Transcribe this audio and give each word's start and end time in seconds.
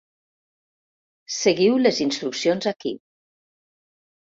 Seguiu 1.41 1.77
les 1.83 2.01
instruccions 2.07 2.73
aquí. 2.75 2.97